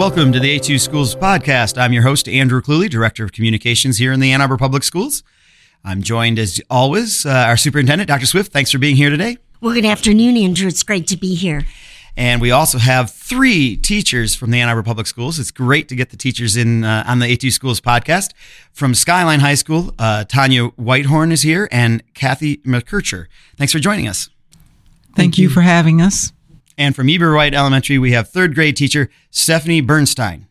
[0.00, 1.76] Welcome to the A2 Schools podcast.
[1.76, 5.22] I'm your host, Andrew Cluley, Director of Communications here in the Ann Arbor Public Schools.
[5.84, 8.24] I'm joined, as always, uh, our Superintendent, Dr.
[8.24, 8.50] Swift.
[8.50, 9.36] Thanks for being here today.
[9.60, 10.68] Well, good afternoon, Andrew.
[10.68, 11.66] It's great to be here.
[12.16, 15.38] And we also have three teachers from the Ann Arbor Public Schools.
[15.38, 18.30] It's great to get the teachers in uh, on the A2 Schools podcast.
[18.72, 23.26] From Skyline High School, uh, Tonya Whitehorn is here and Kathy Mackercher.
[23.58, 24.30] Thanks for joining us.
[25.08, 26.32] Thank, Thank you for having us.
[26.80, 30.46] And from Eberwhite Elementary, we have third grade teacher Stephanie Burnstein.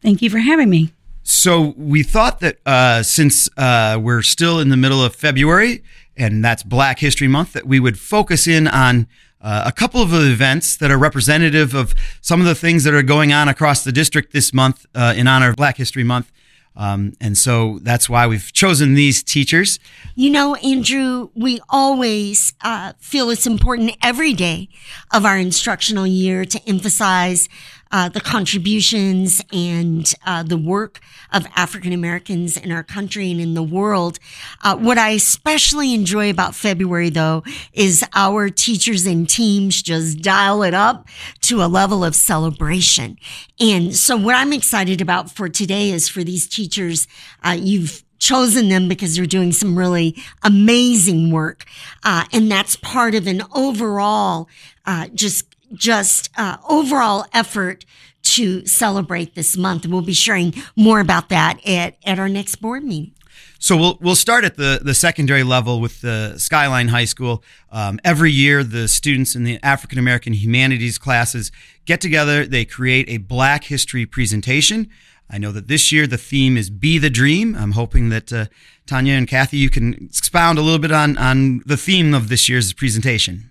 [0.00, 0.92] Thank you for having me.
[1.22, 5.82] So we thought that uh, since uh, we're still in the middle of February,
[6.16, 9.06] and that's Black History Month, that we would focus in on
[9.42, 13.02] uh, a couple of events that are representative of some of the things that are
[13.02, 16.32] going on across the district this month uh, in honor of Black History Month.
[16.76, 19.78] Um, and so that's why we've chosen these teachers.
[20.14, 24.68] You know, Andrew, we always uh, feel it's important every day
[25.12, 27.48] of our instructional year to emphasize
[27.90, 31.00] uh, the contributions and uh, the work
[31.32, 34.18] of African Americans in our country and in the world.
[34.62, 37.42] Uh, what I especially enjoy about February, though,
[37.72, 41.08] is our teachers and teams just dial it up
[41.42, 43.18] to a level of celebration.
[43.60, 47.06] And so, what I'm excited about for today is for these teachers,
[47.44, 51.64] uh, you've chosen them because they're doing some really amazing work.
[52.02, 54.48] Uh, and that's part of an overall,
[54.86, 57.84] uh, just just uh, overall effort
[58.22, 59.86] to celebrate this month.
[59.86, 63.12] We'll be sharing more about that at, at our next board meeting.
[63.58, 67.42] So we'll we'll start at the the secondary level with the Skyline High School.
[67.72, 71.50] Um, every year, the students in the African American Humanities classes
[71.86, 72.44] get together.
[72.44, 74.90] They create a Black History presentation.
[75.30, 78.46] I know that this year the theme is "Be the Dream." I'm hoping that uh,
[78.86, 82.48] Tonya and Kathy, you can expound a little bit on on the theme of this
[82.48, 83.50] year's presentation.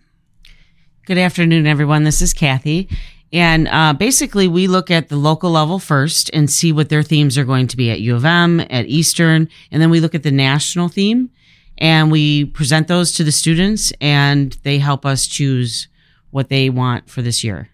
[1.05, 2.03] Good afternoon, everyone.
[2.03, 2.89] This is Kathy.
[3.31, 7.37] And uh, basically, we look at the local level first and see what their themes
[7.37, 10.23] are going to be at U of M, at Eastern, and then we look at
[10.23, 11.29] the national theme
[11.77, 15.89] and we present those to the students and they help us choose
[16.31, 17.69] what they want for this year.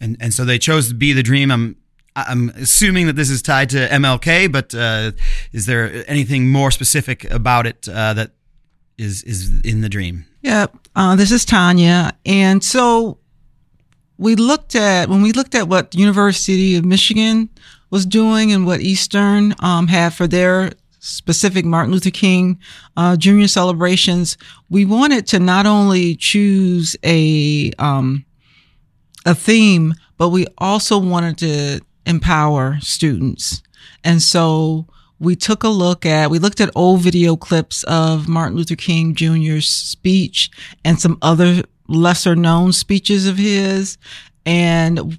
[0.00, 1.50] And and so they chose to be the dream.
[1.50, 1.76] I'm
[2.14, 5.12] I'm assuming that this is tied to MLK, but uh,
[5.52, 8.30] is there anything more specific about it uh, that
[8.96, 10.24] is is in the dream?
[10.40, 10.66] Yeah,
[10.96, 13.18] uh, this is Tonya, and so
[14.16, 17.50] we looked at when we looked at what the University of Michigan
[17.90, 22.58] was doing and what Eastern um, had for their specific Martin Luther King
[22.96, 24.38] uh, Junior celebrations.
[24.70, 28.24] We wanted to not only choose a um,
[29.26, 33.62] a theme, but we also wanted to empower students,
[34.02, 34.86] and so
[35.18, 39.14] we took a look at, we looked at old video clips of Martin Luther King
[39.14, 40.50] Jr.'s speech
[40.84, 43.96] and some other lesser known speeches of his.
[44.44, 45.18] And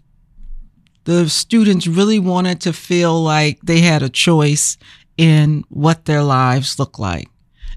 [1.05, 4.77] the students really wanted to feel like they had a choice
[5.17, 7.27] in what their lives look like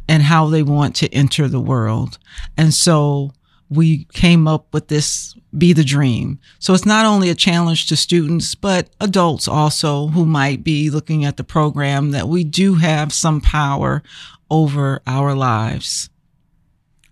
[0.09, 2.19] and how they want to enter the world.
[2.57, 3.33] And so
[3.69, 6.39] we came up with this be the dream.
[6.59, 11.25] So it's not only a challenge to students, but adults also who might be looking
[11.25, 14.03] at the program that we do have some power
[14.51, 16.09] over our lives.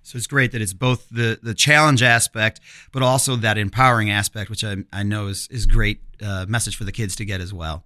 [0.03, 2.61] So it's great that it's both the, the challenge aspect,
[2.93, 6.85] but also that empowering aspect, which I, I know is, is great uh, message for
[6.85, 7.85] the kids to get as well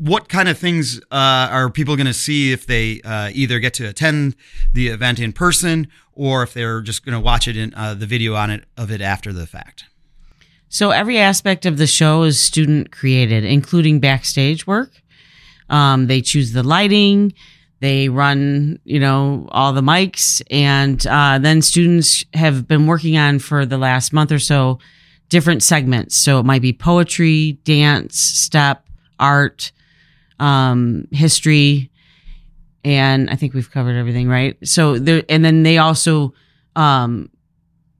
[0.00, 3.74] what kind of things uh, are people going to see if they uh, either get
[3.74, 4.34] to attend
[4.72, 8.06] the event in person or if they're just going to watch it in uh, the
[8.06, 9.84] video on it of it after the fact?
[10.70, 14.90] So every aspect of the show is student created, including backstage work.
[15.68, 17.34] Um, they choose the lighting,
[17.80, 23.38] they run, you know, all the mics, and uh, then students have been working on
[23.38, 24.78] for the last month or so
[25.28, 26.16] different segments.
[26.16, 28.86] So it might be poetry, dance, step,
[29.18, 29.72] art
[30.40, 31.90] um, history,
[32.82, 34.56] and I think we've covered everything, right?
[34.66, 36.34] So there, and then they also
[36.74, 37.30] um,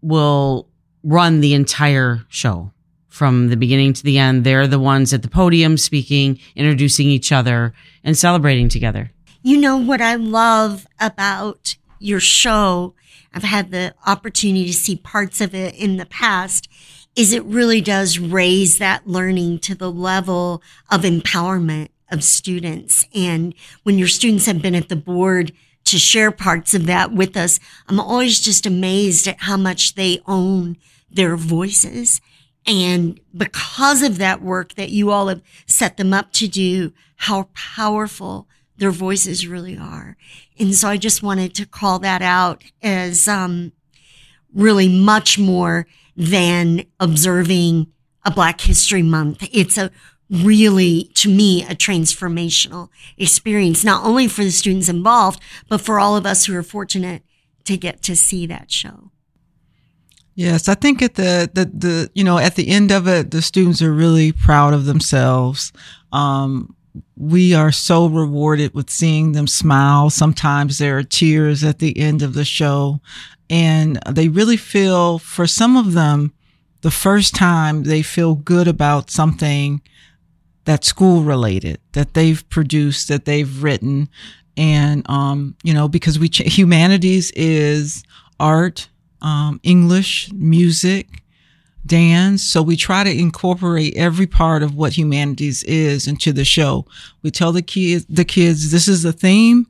[0.03, 0.69] will
[1.05, 2.73] run the entire show
[3.09, 4.45] from the beginning to the end.
[4.45, 9.13] They're the ones at the podium speaking, introducing each other, and celebrating together.
[9.43, 12.95] You know what I love about your show?
[13.33, 16.69] I've had the opportunity to see parts of it in the past
[17.17, 23.07] is it really does raise that learning to the level of empowerment of students.
[23.15, 25.53] And when your students have been at the board
[25.85, 27.59] to share parts of that with us,
[27.89, 30.77] I'm always just amazed at how much they own
[31.11, 32.21] their voices.
[32.67, 37.49] And because of that work that you all have set them up to do, how
[37.55, 38.47] powerful
[38.77, 40.17] their voices really are.
[40.59, 43.73] And so I just wanted to call that out as, um,
[44.55, 45.87] really much more
[46.17, 47.87] than observing
[48.25, 49.49] a Black History Month.
[49.53, 49.91] It's a
[50.31, 52.89] really, to me, a transformational
[53.19, 57.23] experience, not only for the students involved, but for all of us who are fortunate
[57.65, 59.11] to get to see that show.
[60.35, 63.43] Yes, I think at the, the, the, you know, at the end of it, the
[63.43, 65.73] students are really proud of themselves.
[66.13, 66.75] Um,
[67.17, 70.09] we are so rewarded with seeing them smile.
[70.09, 73.01] Sometimes there are tears at the end of the show
[73.51, 76.33] and they really feel for some of them,
[76.83, 79.83] the first time they feel good about something
[80.65, 84.09] that's school related that they've produced, that they've written.
[84.57, 88.03] And, um, you know, because we, ch- humanities is
[88.39, 88.89] art,
[89.23, 91.23] um, English, music,
[91.87, 92.43] dance.
[92.43, 96.87] So we try to incorporate every part of what humanities is into the show.
[97.23, 99.67] We tell the kids, the kids, this is the theme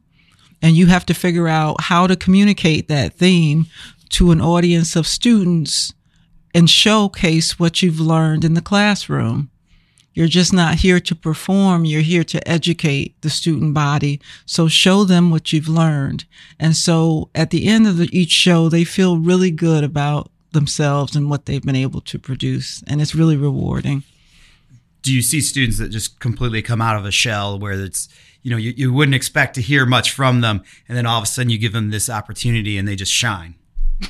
[0.62, 3.66] and you have to figure out how to communicate that theme
[4.10, 5.92] to an audience of students
[6.54, 9.50] and showcase what you've learned in the classroom.
[10.12, 11.84] You're just not here to perform.
[11.84, 14.20] You're here to educate the student body.
[14.44, 16.24] So show them what you've learned.
[16.58, 21.14] And so at the end of the, each show, they feel really good about themselves
[21.14, 22.82] and what they've been able to produce.
[22.86, 24.02] And it's really rewarding.
[25.02, 28.08] Do you see students that just completely come out of a shell where it's,
[28.42, 30.62] you know, you, you wouldn't expect to hear much from them.
[30.88, 33.54] And then all of a sudden you give them this opportunity and they just shine?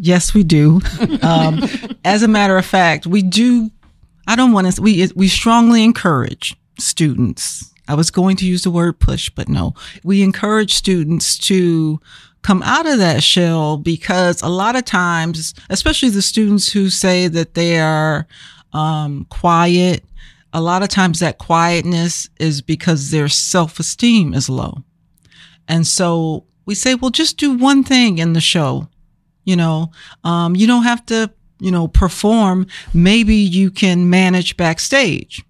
[0.00, 0.80] Yes, we do.
[1.22, 1.68] Um,
[2.04, 3.70] as a matter of fact, we do.
[4.28, 4.82] I don't want to.
[4.82, 7.72] We we strongly encourage students.
[7.88, 9.72] I was going to use the word push, but no.
[10.04, 11.98] We encourage students to
[12.42, 17.26] come out of that shell because a lot of times, especially the students who say
[17.28, 18.28] that they are
[18.74, 20.04] um, quiet,
[20.52, 24.84] a lot of times that quietness is because their self esteem is low.
[25.66, 28.88] And so we say, well, just do one thing in the show
[29.48, 29.92] you know,
[30.24, 32.66] um, you don't have to, you know, perform.
[32.94, 35.44] Maybe you can manage backstage.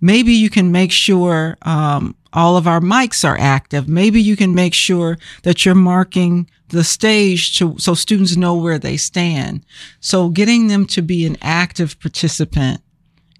[0.00, 3.88] Maybe you can make sure, um, all of our mics are active.
[3.88, 8.78] Maybe you can make sure that you're marking the stage to, so students know where
[8.78, 9.64] they stand.
[10.00, 12.82] So getting them to be an active participant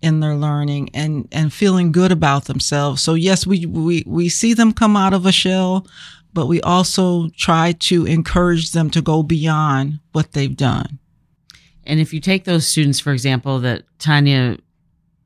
[0.01, 3.03] in their learning and, and feeling good about themselves.
[3.03, 5.87] So yes, we, we, we see them come out of a shell,
[6.33, 10.99] but we also try to encourage them to go beyond what they've done.
[11.89, 14.61] And if you take those students, for example, that Tonya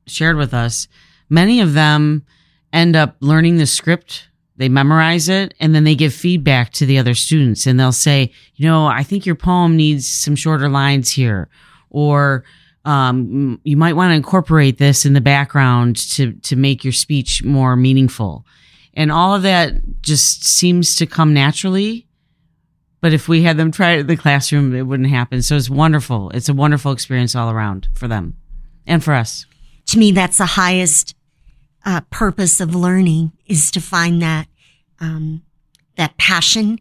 [0.07, 0.87] shared with us,
[1.29, 2.25] many of them
[2.71, 4.29] end up learning the script.
[4.55, 8.31] They memorize it and then they give feedback to the other students and they'll say,
[8.55, 11.49] you know, I think your poem needs some shorter lines here.
[11.89, 12.45] Or,
[12.85, 17.43] um, you might want to incorporate this in the background to, to make your speech
[17.43, 18.45] more meaningful.
[18.93, 22.07] And all of that just seems to come naturally.
[23.03, 25.41] But if we had them try it in the classroom, it wouldn't happen.
[25.41, 26.29] So it's wonderful.
[26.29, 28.37] It's a wonderful experience all around for them
[28.87, 29.45] and for us.
[29.87, 31.13] To me, that's the highest
[31.85, 34.47] uh, purpose of learning is to find that
[35.01, 35.43] um,
[35.97, 36.79] that passion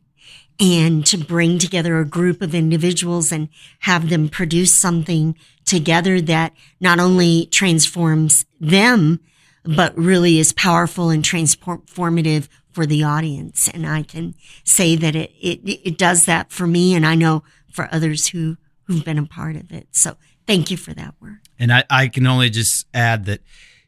[0.61, 3.49] and to bring together a group of individuals and
[3.81, 5.35] have them produce something
[5.65, 9.19] together that not only transforms them
[9.65, 13.69] but really is powerful and transformative for the audience.
[13.73, 14.35] And I can
[14.65, 16.95] say that it, it, it does that for me.
[16.95, 19.89] And I know for others who, who've been a part of it.
[19.93, 21.39] So thank you for that work.
[21.59, 23.41] And I, I can only just add that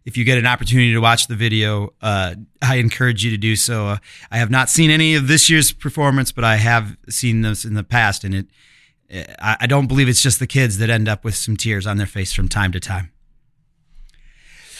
[0.04, 3.56] if you get an opportunity to watch the video, uh, I encourage you to do
[3.56, 3.88] so.
[3.88, 3.96] Uh,
[4.30, 7.74] I have not seen any of this year's performance, but I have seen this in
[7.74, 8.46] the past, and it.
[9.10, 11.98] I, I don't believe it's just the kids that end up with some tears on
[11.98, 13.12] their face from time to time.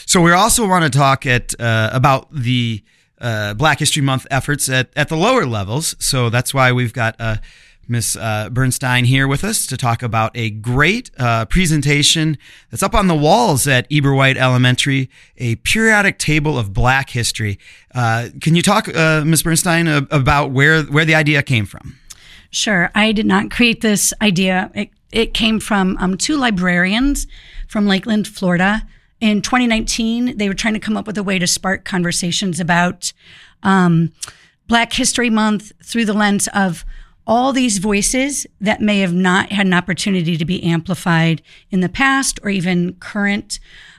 [0.07, 2.83] So we also want to talk at uh, about the
[3.21, 5.95] uh, Black History Month efforts at, at the lower levels.
[5.99, 7.37] So that's why we've got uh,
[7.87, 12.39] Miss uh, Burnstein here with us to talk about a great uh, presentation
[12.71, 17.59] that's up on the walls at Eberwhite Elementary, a periodic table of Black history.
[17.95, 21.99] Uh, can you talk, Miss Burnstein, about where where the idea came from?
[22.51, 22.91] Sure.
[22.95, 24.71] I did not create this idea.
[24.75, 27.27] It, it came from um, two librarians
[27.69, 28.87] from Lakeland, Florida
[29.21, 33.13] in 2019, they were trying to come up with a way to spark conversations about
[33.63, 34.13] um,
[34.67, 36.85] Black History Month through the lens of
[37.27, 41.89] all these voices that may have not had an opportunity to be amplified in the
[41.89, 43.59] past or even current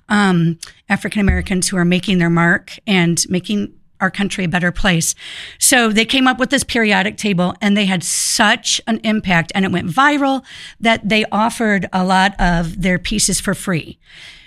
[0.10, 5.16] um, African Americans who are making their mark and making our country a better place.
[5.58, 9.66] So they came up with this periodic table and they had such an impact and
[9.66, 10.44] it went viral
[10.80, 13.98] that they offered a lot of their pieces for free.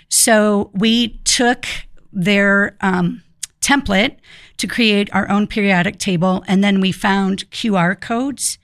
[0.09, 1.65] So we took
[2.11, 3.23] their um,
[3.61, 4.17] template
[4.57, 8.57] to create our own periodic table, and then we found QR codes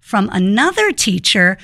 [0.00, 1.58] from another teacher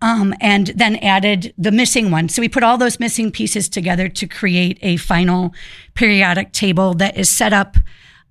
[0.00, 2.28] um, and then added the missing one.
[2.28, 5.54] So we put all those missing pieces together to create a final
[5.94, 7.76] periodic table that is set up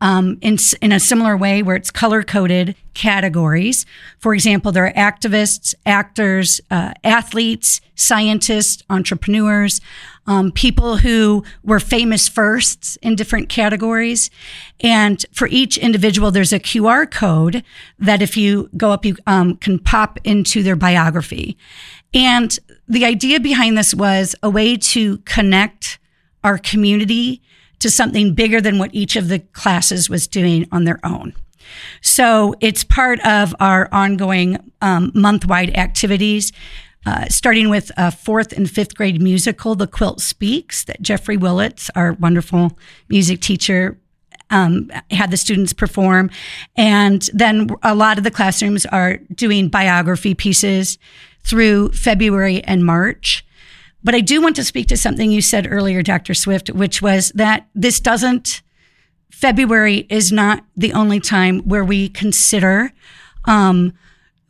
[0.01, 3.85] um, in, in a similar way where it's color coded categories.
[4.19, 9.79] For example, there are activists, actors, uh, athletes, scientists, entrepreneurs,
[10.25, 14.29] um, people who were famous firsts in different categories.
[14.79, 17.63] And for each individual, there's a QR code
[17.99, 21.57] that if you go up, you um, can pop into their biography.
[22.13, 25.99] And the idea behind this was a way to connect
[26.43, 27.41] our community
[27.79, 31.33] to something bigger than what each of the classes was doing on their own.
[32.01, 36.51] So it's part of our ongoing um, month wide activities.
[37.05, 41.89] Uh, starting with a fourth and fifth grade musical, The Quilt Speaks, that Jeffrey Willits,
[41.95, 42.77] our wonderful
[43.09, 43.99] music teacher,
[44.49, 46.29] um, had the students perform.
[46.77, 50.97] And then a lot of the classrooms are doing biography pieces
[51.43, 53.45] through February and March.
[54.03, 56.33] But I do want to speak to something you said earlier, Dr.
[56.33, 58.61] Swift, which was that this doesn't,
[59.31, 62.91] February is not the only time where we consider
[63.45, 63.93] um,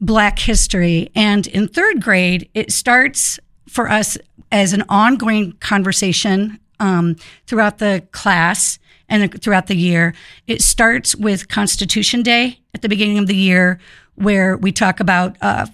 [0.04, 1.10] Black history.
[1.16, 4.18] And in third grade, it starts for us
[4.52, 7.16] as an ongoing conversation um,
[7.48, 10.14] throughout the class and throughout the year.
[10.46, 13.80] It starts with Constitution Day at the beginning of the year,
[14.16, 15.68] where we talk about uh,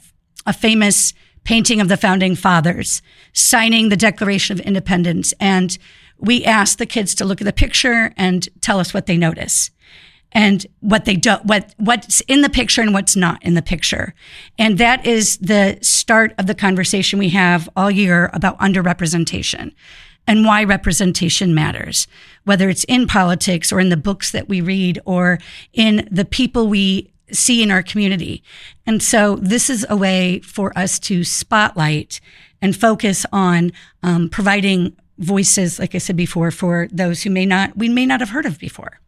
[0.45, 3.01] a famous painting of the founding fathers,
[3.33, 5.33] signing the Declaration of Independence.
[5.39, 5.75] And
[6.19, 9.71] we ask the kids to look at the picture and tell us what they notice
[10.31, 14.13] and what they don't, what, what's in the picture and what's not in the picture.
[14.57, 19.73] And that is the start of the conversation we have all year about underrepresentation
[20.27, 22.07] and why representation matters,
[22.43, 25.39] whether it's in politics or in the books that we read or
[25.73, 28.43] in the people we see in our community.
[28.85, 32.21] And so this is a way for us to spotlight
[32.61, 33.71] and focus on
[34.03, 38.19] um, providing voices, like I said before, for those who may not, we may not
[38.19, 38.99] have heard of before.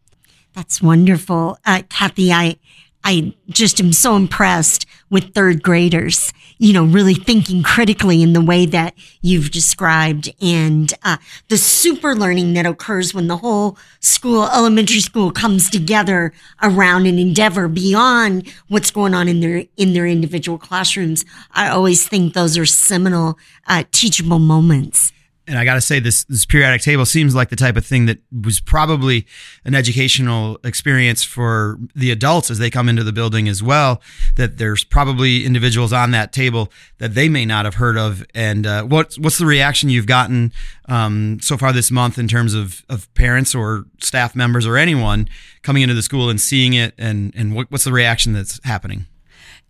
[0.54, 1.58] That's wonderful.
[1.64, 2.56] Uh, Kathy, I,
[3.04, 8.40] I just am so impressed with third graders, you know, really thinking critically in the
[8.40, 11.16] way that you've described and uh,
[11.48, 16.32] the super learning that occurs when the whole school, elementary school comes together
[16.62, 21.24] around an endeavor beyond what's going on in their, in their individual classrooms.
[21.52, 25.12] I always think those are seminal, uh, teachable moments
[25.52, 28.06] and I got to say, this this periodic table seems like the type of thing
[28.06, 29.26] that was probably
[29.66, 34.00] an educational experience for the adults as they come into the building as well.
[34.36, 38.24] That there's probably individuals on that table that they may not have heard of.
[38.34, 40.54] And uh, what's what's the reaction you've gotten
[40.88, 45.28] um, so far this month in terms of of parents or staff members or anyone
[45.60, 49.04] coming into the school and seeing it, and and what, what's the reaction that's happening?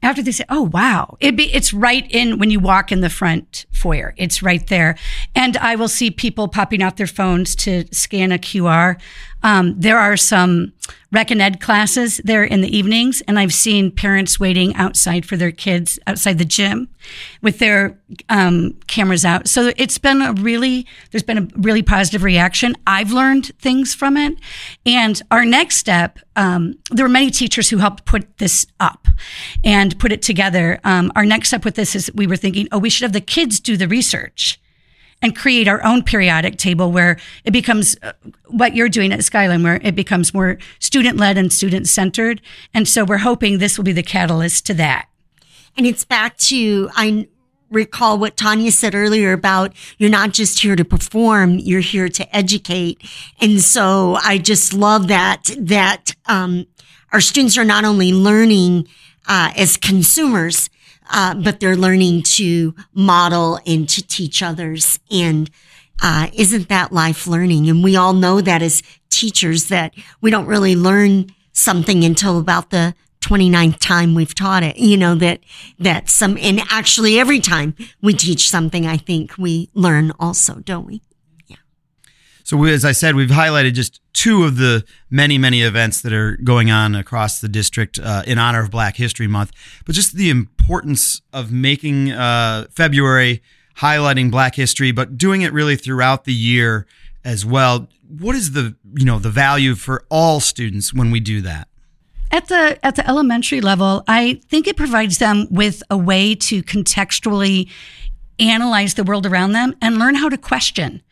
[0.03, 3.11] After they say, "Oh wow," it be it's right in when you walk in the
[3.11, 4.15] front foyer.
[4.17, 4.97] It's right there,
[5.35, 9.01] and I will see people popping out their phones to scan a QR.
[9.43, 10.73] Um, there are some
[11.13, 15.37] rec and ed classes there in the evenings, and I've seen parents waiting outside for
[15.37, 16.89] their kids outside the gym
[17.43, 19.47] with their um, cameras out.
[19.47, 22.77] So it's been a really, there's been a really positive reaction.
[22.87, 24.39] I've learned things from it.
[24.87, 29.07] And our next step, um, there were many teachers who helped put this up
[29.65, 30.81] and put it together.
[30.85, 33.21] Um, our next step with this is we were thinking, oh, we should have the
[33.21, 34.62] kids do the research
[35.23, 38.13] and create our own periodic table where it becomes uh,
[38.49, 42.43] what you're doing at Skyline, where it becomes more student led and student centered.
[42.75, 45.09] And so we're hoping this will be the catalyst to that.
[45.77, 47.29] And it's back to, I
[47.71, 52.37] recall what Tonya said earlier about you're not just here to perform, you're here to
[52.37, 53.01] educate.
[53.41, 56.67] And so I just love that, that, um,
[57.13, 58.89] our students are not only learning,
[59.27, 60.69] uh, as consumers,
[61.13, 64.99] uh, but they're learning to model and to teach others.
[65.11, 65.51] And
[66.03, 67.69] uh, isn't that life learning?
[67.69, 72.71] And we all know that as teachers that we don't really learn something until about
[72.71, 74.79] the 29th time we've taught it.
[74.79, 75.41] You know, that,
[75.79, 80.87] that some, and actually every time we teach something, I think we learn also, don't
[80.87, 81.03] we?
[82.45, 86.13] So, we, as I said, we've highlighted just two of the many, many events that
[86.13, 89.53] are going on across the district uh, in honor of Black History Month,
[89.85, 93.43] but just the importance of making uh, February
[93.79, 96.87] highlighting Black history, but doing it really throughout the year
[97.25, 97.89] as well.
[98.19, 101.69] What is the you know the value for all students when we do that?
[102.31, 106.63] At the at the elementary level, I think it provides them with a way to
[106.63, 107.71] contextually
[108.39, 111.03] analyze the world around them and learn how to question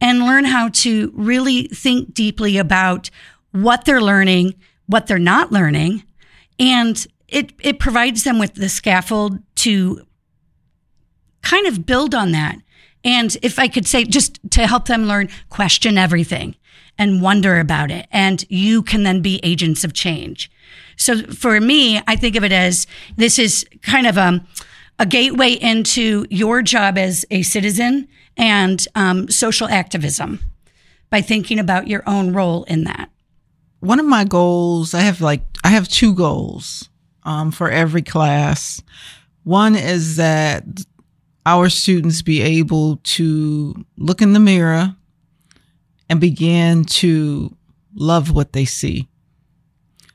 [0.00, 3.10] and learn how to really think deeply about
[3.52, 4.54] what they're learning,
[4.86, 6.04] what they're not learning.
[6.58, 10.02] And it, it provides them with the scaffold to
[11.42, 12.58] kind of build on that.
[13.04, 16.56] And if I could say, just to help them learn, question everything
[16.98, 18.06] and wonder about it.
[18.10, 20.50] And you can then be agents of change.
[20.96, 22.86] So for me, I think of it as
[23.16, 24.44] this is kind of a,
[24.98, 30.40] a gateway into your job as a citizen and um, social activism
[31.10, 33.10] by thinking about your own role in that.
[33.80, 36.88] One of my goals, I have like, I have two goals
[37.22, 38.82] um, for every class.
[39.44, 40.64] One is that
[41.44, 44.96] our students be able to look in the mirror
[46.08, 47.56] and begin to
[47.94, 49.08] love what they see,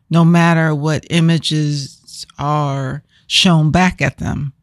[0.10, 4.54] no matter what images are shown back at them.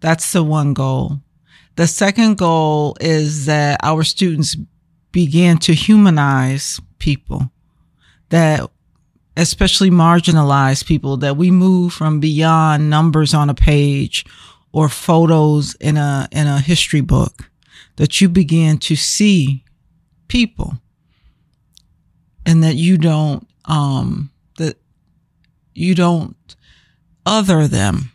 [0.00, 1.20] That's the one goal.
[1.76, 4.56] The second goal is that our students
[5.10, 7.50] begin to humanize people,
[8.28, 8.68] that
[9.36, 14.24] especially marginalized people, that we move from beyond numbers on a page
[14.72, 17.50] or photos in a in a history book,
[17.96, 19.64] that you begin to see
[20.28, 20.78] people
[22.44, 24.76] and that you don't um that
[25.74, 26.56] you don't
[27.24, 28.10] other them.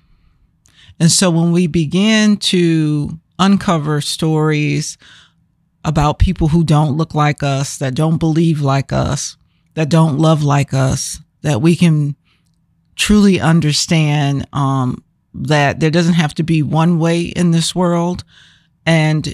[1.00, 4.98] And so when we begin to uncover stories
[5.84, 9.38] about people who don't look like us, that don't believe like us,
[9.76, 12.16] that don't love like us, that we can
[12.96, 15.04] truly understand um,
[15.34, 18.24] that there doesn't have to be one way in this world,
[18.86, 19.28] and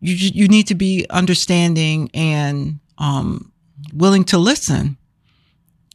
[0.00, 3.50] you you need to be understanding and um,
[3.94, 4.96] willing to listen.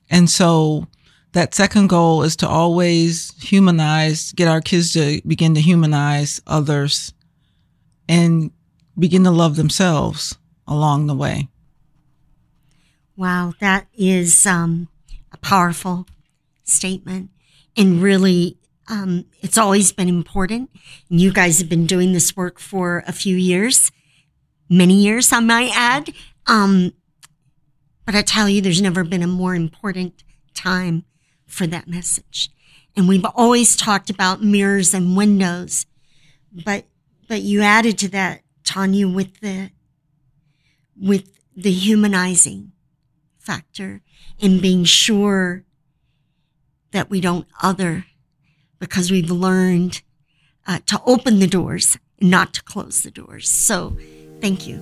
[0.09, 0.87] And so
[1.33, 7.13] that second goal is to always humanize, get our kids to begin to humanize others
[8.07, 8.51] and
[8.97, 10.37] begin to love themselves
[10.67, 11.49] along the way.
[13.15, 14.87] Wow, that is um,
[15.31, 16.05] a powerful
[16.63, 17.31] statement.
[17.75, 20.69] And really, um, it's always been important.
[21.09, 23.91] You guys have been doing this work for a few years,
[24.69, 26.13] many years, I might add.
[26.45, 26.93] Um,
[28.05, 31.05] but I tell you, there's never been a more important time
[31.53, 32.49] for that message.
[32.95, 35.85] And we've always talked about mirrors and windows,
[36.51, 36.85] but,
[37.27, 39.71] but you added to that, Tonya, with the,
[40.99, 42.71] with the humanizing
[43.39, 44.01] factor
[44.41, 45.63] and being sure
[46.91, 48.05] that we don't other
[48.79, 50.01] because we've learned
[50.67, 53.49] uh, to open the doors not to close the doors.
[53.49, 53.97] So
[54.39, 54.77] thank you.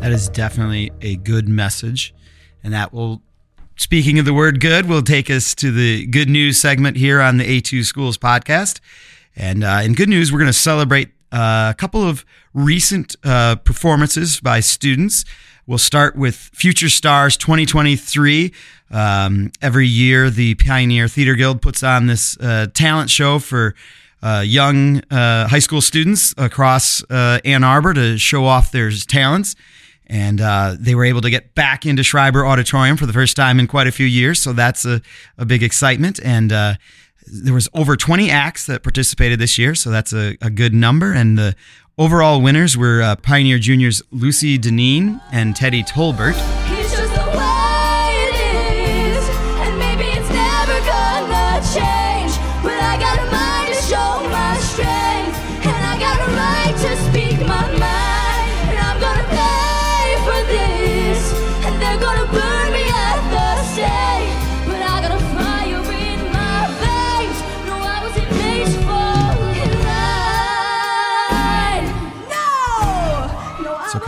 [0.00, 2.14] That is definitely a good message.
[2.64, 3.22] And that will,
[3.76, 7.36] speaking of the word good, will take us to the good news segment here on
[7.36, 8.80] the A2 Schools podcast.
[9.36, 13.56] And uh, in good news, we're going to celebrate uh, a couple of recent uh,
[13.56, 15.24] performances by students.
[15.66, 18.52] We'll start with Future Stars 2023.
[18.90, 23.74] Um, every year, the Pioneer Theater Guild puts on this uh, talent show for
[24.22, 29.56] uh, young uh, high school students across Ann Arbor to show off their talents.
[30.06, 33.58] And uh, they were able to get back into Schreiber Auditorium for the first time
[33.58, 34.42] in quite a few years.
[34.42, 35.00] So that's a,
[35.38, 36.20] a big excitement.
[36.22, 36.74] And uh,
[37.26, 39.74] there was over 20 acts that participated this year.
[39.74, 41.12] So that's a, a good number.
[41.12, 41.56] And the
[41.98, 46.32] Overall winners were uh, Pioneer Juniors Lucy Deneen and Teddy Tolbert.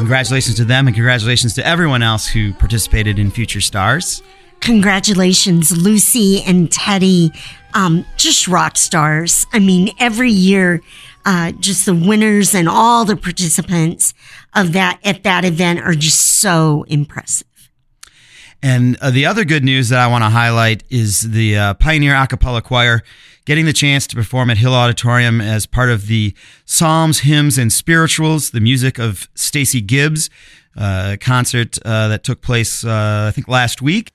[0.05, 4.23] Congratulations to them and congratulations to everyone else who participated in Future Stars.
[4.61, 7.33] Congratulations, Lucy and Teddy.
[7.73, 9.47] Um, just rock stars.
[9.55, 10.83] I mean, every year,
[11.25, 14.13] uh, just the winners and all the participants
[14.55, 17.71] of that at that event are just so impressive.
[18.63, 22.15] And uh, the other good news that I want to highlight is the uh, Pioneer
[22.15, 23.03] A Cappella Choir
[23.45, 27.73] getting the chance to perform at Hill Auditorium as part of the Psalms, Hymns, and
[27.73, 30.31] Spirituals, the music of Stacey Gibbs,
[30.77, 34.13] uh, concert uh, that took place, uh, I think, last week.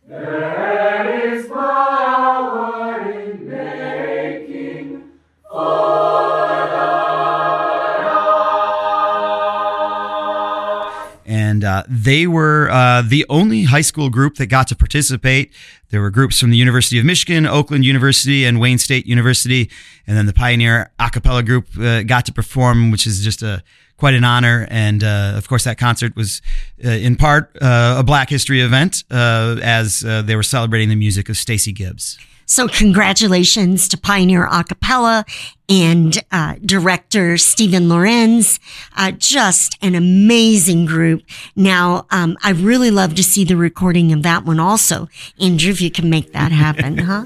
[11.29, 15.53] And uh, they were uh, the only high school group that got to participate.
[15.91, 19.69] There were groups from the University of Michigan, Oakland University, and Wayne State University,
[20.07, 23.61] and then the Pioneer a cappella group uh, got to perform, which is just a
[23.97, 24.65] quite an honor.
[24.71, 26.41] And uh, of course, that concert was
[26.83, 31.37] uh, in part uh, a Black History event as they were celebrating the music of
[31.37, 32.17] Stacey Gibbs.
[32.49, 35.23] So congratulations to Pioneer A Cappella
[35.69, 38.59] and uh, director Stephen Lorenz.
[38.97, 41.21] Uh, just an amazing group.
[41.55, 45.07] Now, um, I really love to see the recording of that one also.
[45.39, 47.25] Andrew, if you can make that happen, huh?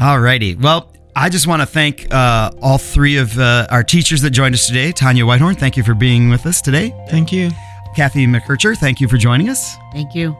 [0.00, 0.54] All righty.
[0.54, 4.54] Well, I just want to thank uh, all three of uh, our teachers that joined
[4.54, 4.90] us today.
[4.90, 6.94] Tonya Whitehorn, thank you for being with us today.
[7.10, 7.50] Thank you.
[7.94, 9.76] Kathy Mackercher, thank you for joining us.
[9.92, 10.34] Thank you.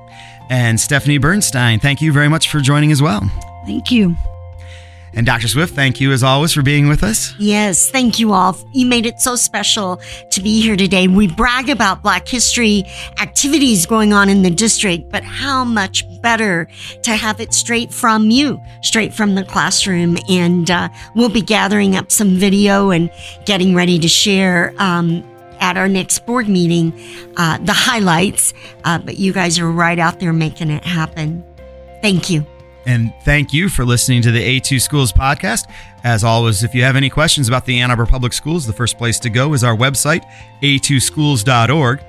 [0.51, 3.23] And Stephanie Burnstein, thank you very much for joining as well.
[3.67, 4.17] Thank you.
[5.13, 5.49] And Dr.
[5.49, 7.35] Swift, thank you as always for being with us.
[7.39, 8.57] Yes, thank you all.
[8.73, 11.09] You made it so special to be here today.
[11.09, 12.85] We brag about Black History
[13.21, 16.69] activities going on in the district, but how much better
[17.03, 20.17] to have it straight from you, straight from the classroom.
[20.29, 23.11] And uh, we'll be gathering up some video and
[23.47, 24.75] getting ready to share.
[24.79, 25.25] Um,
[25.61, 26.93] at our next board meeting,
[27.37, 28.53] uh, the highlights,
[28.85, 31.45] uh, but you guys are right out there making it happen.
[32.03, 32.47] Thank you.
[32.87, 35.71] And thank you for listening to the A2 Schools podcast.
[36.03, 38.97] As always, if you have any questions about the Ann Arbor Public Schools, the first
[38.97, 40.25] place to go is our website,
[40.63, 42.01] a2schools.org.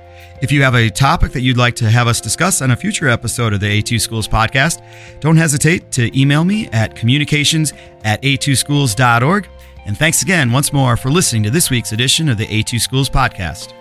[0.42, 3.08] If you have a topic that you'd like to have us discuss on a future
[3.08, 4.82] episode of the A2 Schools podcast,
[5.20, 9.48] don't hesitate to email me at communications at a2schools.org.
[9.92, 13.10] And thanks again once more for listening to this week's edition of the A2 Schools
[13.10, 13.74] podcast.